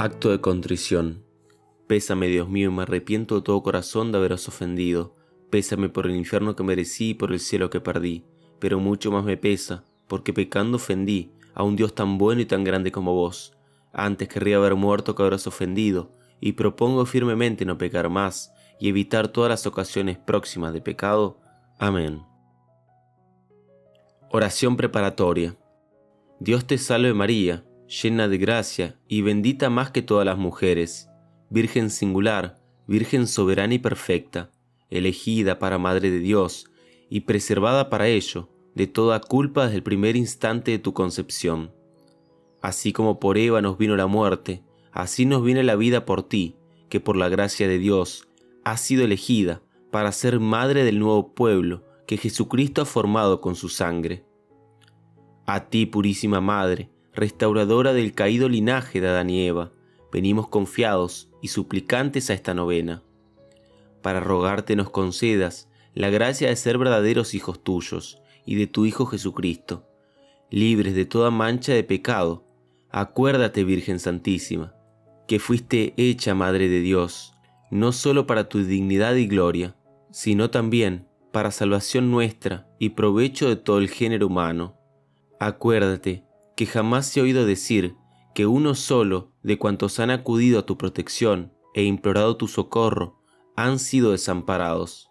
[0.00, 1.24] Acto de contrición.
[1.88, 5.16] Pésame, Dios mío, y me arrepiento de todo corazón de haberos ofendido.
[5.50, 8.24] Pésame por el infierno que merecí y por el cielo que perdí.
[8.60, 12.62] Pero mucho más me pesa, porque pecando ofendí a un Dios tan bueno y tan
[12.62, 13.56] grande como vos.
[13.92, 19.26] Antes querría haber muerto que haberos ofendido, y propongo firmemente no pecar más y evitar
[19.26, 21.40] todas las ocasiones próximas de pecado.
[21.76, 22.22] Amén.
[24.30, 25.56] Oración preparatoria.
[26.38, 31.08] Dios te salve María llena de gracia y bendita más que todas las mujeres,
[31.50, 34.50] Virgen singular, Virgen soberana y perfecta,
[34.90, 36.70] elegida para Madre de Dios
[37.08, 41.72] y preservada para ello de toda culpa desde el primer instante de tu concepción.
[42.60, 46.56] Así como por Eva nos vino la muerte, así nos viene la vida por ti,
[46.88, 48.28] que por la gracia de Dios
[48.64, 53.68] has sido elegida para ser madre del nuevo pueblo que Jesucristo ha formado con su
[53.68, 54.24] sangre.
[55.46, 59.72] A ti, purísima Madre, restauradora del caído linaje de Adán y Eva,
[60.12, 63.02] venimos confiados y suplicantes a esta novena,
[64.02, 69.06] para rogarte nos concedas la gracia de ser verdaderos hijos tuyos y de tu Hijo
[69.06, 69.86] Jesucristo,
[70.50, 72.44] libres de toda mancha de pecado.
[72.90, 74.74] Acuérdate, Virgen Santísima,
[75.26, 77.34] que fuiste hecha Madre de Dios,
[77.70, 79.76] no solo para tu dignidad y gloria,
[80.10, 84.76] sino también para salvación nuestra y provecho de todo el género humano.
[85.38, 86.27] Acuérdate
[86.58, 87.94] que jamás se ha oído decir
[88.34, 93.22] que uno solo de cuantos han acudido a tu protección e implorado tu socorro
[93.54, 95.08] han sido desamparados.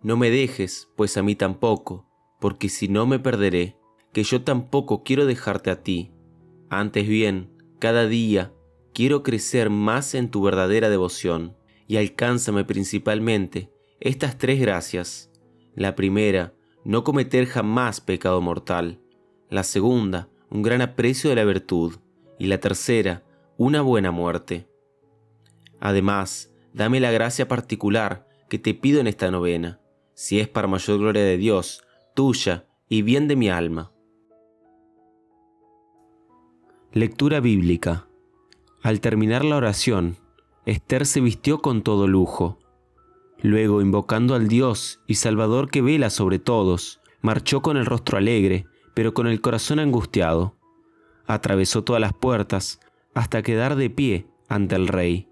[0.00, 3.76] No me dejes, pues a mí tampoco, porque si no me perderé,
[4.12, 6.12] que yo tampoco quiero dejarte a ti.
[6.70, 8.54] Antes bien, cada día
[8.94, 11.56] quiero crecer más en tu verdadera devoción,
[11.88, 15.32] y alcánzame principalmente estas tres gracias.
[15.74, 19.00] La primera, no cometer jamás pecado mortal.
[19.50, 21.96] La segunda, un gran aprecio de la virtud,
[22.38, 23.22] y la tercera,
[23.58, 24.66] una buena muerte.
[25.80, 29.80] Además, dame la gracia particular que te pido en esta novena,
[30.14, 31.84] si es para mayor gloria de Dios,
[32.14, 33.92] tuya y bien de mi alma.
[36.90, 38.06] Lectura bíblica.
[38.82, 40.16] Al terminar la oración,
[40.64, 42.58] Esther se vistió con todo lujo.
[43.42, 48.64] Luego, invocando al Dios y Salvador que vela sobre todos, marchó con el rostro alegre,
[48.96, 50.56] pero con el corazón angustiado.
[51.26, 52.80] Atravesó todas las puertas
[53.14, 55.28] hasta quedar de pie ante el rey.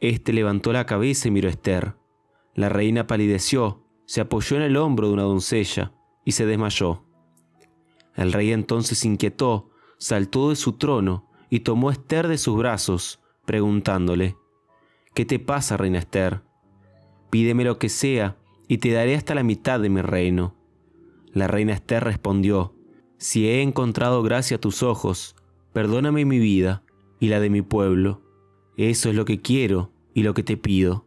[0.00, 1.94] Este levantó la cabeza y miró a Esther.
[2.56, 5.92] La reina palideció, se apoyó en el hombro de una doncella
[6.24, 7.04] y se desmayó.
[8.16, 13.20] El rey entonces inquietó, saltó de su trono y tomó a Esther de sus brazos,
[13.44, 14.36] preguntándole,
[15.14, 16.42] ¿Qué te pasa, reina Esther?
[17.30, 20.56] Pídeme lo que sea y te daré hasta la mitad de mi reino.
[21.32, 22.74] La reina Esther respondió,
[23.18, 25.34] si he encontrado gracia a tus ojos,
[25.72, 26.84] perdóname mi vida
[27.18, 28.22] y la de mi pueblo.
[28.76, 31.04] Eso es lo que quiero y lo que te pido.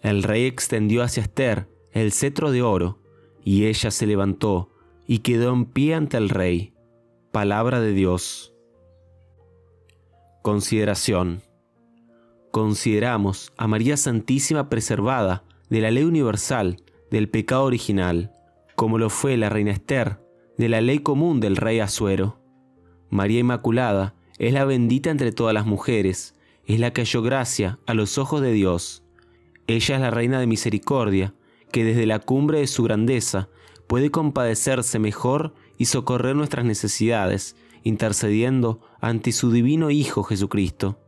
[0.00, 3.00] El rey extendió hacia Esther el cetro de oro,
[3.44, 4.70] y ella se levantó
[5.06, 6.74] y quedó en pie ante el rey.
[7.32, 8.54] Palabra de Dios.
[10.42, 11.42] Consideración.
[12.52, 18.32] Consideramos a María Santísima preservada de la ley universal del pecado original,
[18.76, 20.27] como lo fue la reina Esther
[20.58, 22.40] de la ley común del rey Asuero.
[23.10, 26.34] María Inmaculada es la bendita entre todas las mujeres,
[26.66, 29.04] es la que halló gracia a los ojos de Dios.
[29.68, 31.34] Ella es la reina de misericordia,
[31.70, 33.48] que desde la cumbre de su grandeza
[33.86, 37.54] puede compadecerse mejor y socorrer nuestras necesidades,
[37.84, 41.00] intercediendo ante su divino Hijo Jesucristo.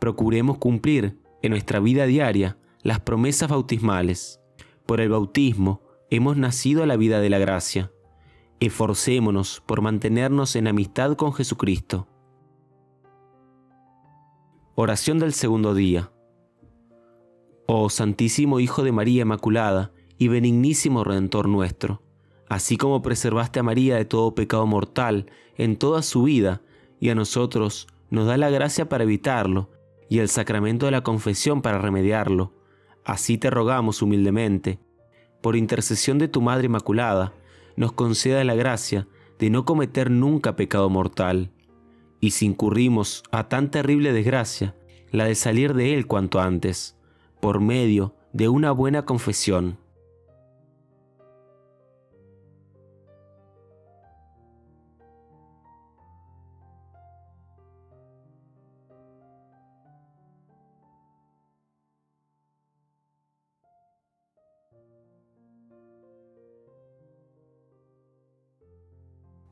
[0.00, 4.38] Procuremos cumplir en nuestra vida diaria las promesas bautismales.
[4.84, 7.90] Por el bautismo hemos nacido a la vida de la gracia
[8.60, 12.06] esforcémonos por mantenernos en amistad con Jesucristo.
[14.74, 16.12] Oración del segundo día.
[17.66, 22.02] Oh Santísimo Hijo de María Inmaculada y benignísimo Redentor nuestro,
[22.48, 26.60] así como preservaste a María de todo pecado mortal en toda su vida
[27.00, 29.70] y a nosotros nos da la gracia para evitarlo
[30.10, 32.52] y el sacramento de la confesión para remediarlo,
[33.04, 34.80] así te rogamos humildemente,
[35.40, 37.32] por intercesión de tu Madre Inmaculada,
[37.76, 39.06] nos conceda la gracia
[39.38, 41.50] de no cometer nunca pecado mortal,
[42.20, 44.74] y si incurrimos a tan terrible desgracia,
[45.10, 46.96] la de salir de él cuanto antes,
[47.40, 49.78] por medio de una buena confesión.